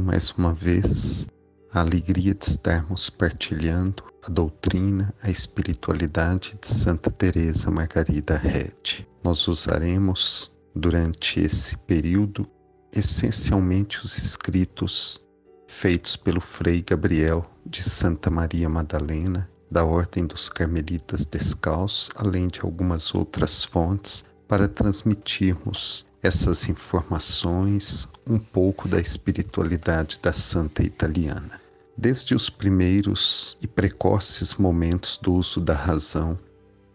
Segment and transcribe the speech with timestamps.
[0.00, 1.28] mais uma vez
[1.72, 9.06] a alegria de estarmos partilhando a doutrina, a espiritualidade de Santa Teresa Margarida Red.
[9.24, 12.48] Nós usaremos durante esse período
[12.92, 15.20] essencialmente os escritos
[15.66, 22.60] feitos pelo Frei Gabriel de Santa Maria Madalena, da Ordem dos Carmelitas Descalços, além de
[22.60, 31.60] algumas outras fontes, para transmitirmos essas informações, um pouco da espiritualidade da santa italiana.
[31.96, 36.38] Desde os primeiros e precoces momentos do uso da razão,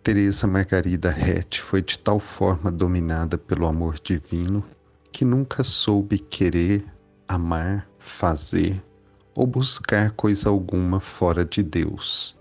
[0.02, 4.64] Teresa Margarida Rett foi de tal forma dominada pelo amor divino
[5.12, 6.86] que nunca soube querer,
[7.28, 8.82] amar, fazer
[9.36, 12.36] ou buscar coisa alguma fora de Deus,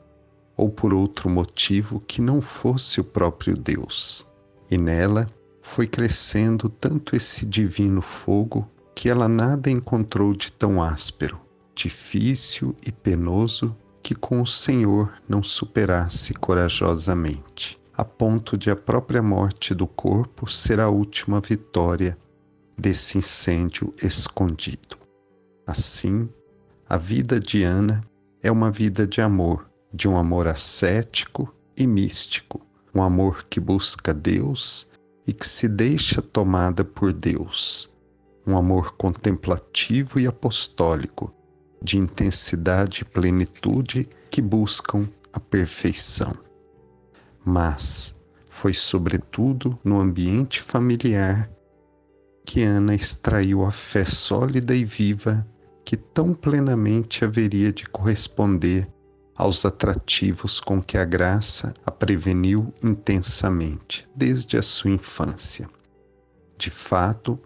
[0.57, 4.27] ou por outro motivo que não fosse o próprio Deus.
[4.71, 5.27] E nela
[5.61, 8.67] foi crescendo tanto esse divino fogo
[8.97, 11.39] que ela nada encontrou de tão áspero
[11.75, 19.23] difícil e penoso que com o Senhor não superasse corajosamente, a ponto de a própria
[19.23, 22.17] morte do corpo ser a última vitória
[22.79, 24.97] desse incêndio escondido.
[25.67, 26.27] Assim,
[26.89, 28.03] a vida de Ana
[28.43, 34.15] é uma vida de amor, de um amor ascético e místico, um amor que busca
[34.15, 34.89] Deus
[35.27, 37.95] e que se deixa tomada por Deus,
[38.47, 41.35] um amor contemplativo e apostólico,
[41.83, 46.33] de intensidade e plenitude que buscam a perfeição.
[47.45, 48.15] Mas
[48.49, 51.51] foi sobretudo no ambiente familiar
[52.45, 55.47] que Ana extraiu a fé sólida e viva
[55.85, 58.89] que tão plenamente haveria de corresponder
[59.37, 65.69] aos atrativos com que a graça a preveniu intensamente desde a sua infância.
[66.57, 67.39] De fato,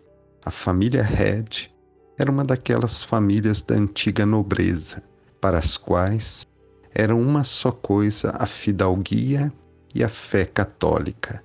[0.44, 1.70] a família Red
[2.16, 5.02] era uma daquelas famílias da antiga nobreza,
[5.40, 6.46] para as quais
[6.94, 9.52] era uma só coisa a fidalguia
[9.94, 11.42] e a fé católica.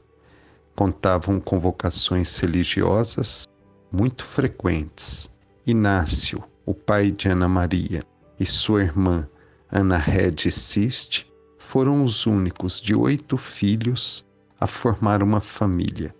[0.75, 3.47] Contavam convocações religiosas
[3.91, 5.29] muito frequentes.
[5.65, 8.03] Inácio, o pai de Ana Maria,
[8.39, 9.27] e sua irmã
[9.71, 14.27] Ana Red Siste foram os únicos de oito filhos
[14.59, 16.13] a formar uma família.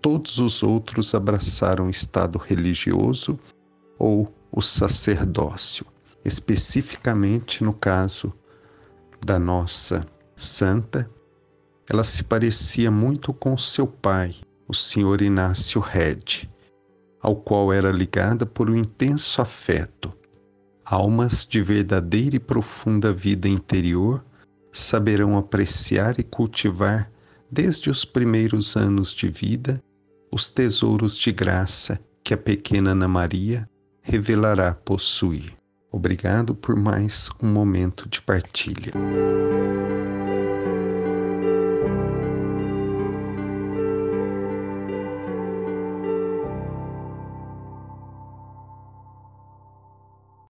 [0.00, 3.38] Todos os outros abraçaram o estado religioso
[3.98, 5.86] ou o sacerdócio,
[6.24, 8.32] especificamente no caso
[9.24, 11.10] da nossa santa,
[11.90, 14.34] ela se parecia muito com seu pai,
[14.68, 16.48] o senhor Inácio Red,
[17.20, 20.12] ao qual era ligada por um intenso afeto.
[20.84, 24.24] Almas de verdadeira e profunda vida interior
[24.72, 27.10] saberão apreciar e cultivar
[27.50, 29.82] desde os primeiros anos de vida
[30.36, 33.66] os tesouros de graça que a pequena Ana Maria
[34.02, 35.54] revelará possuir.
[35.90, 38.92] Obrigado por mais um momento de partilha.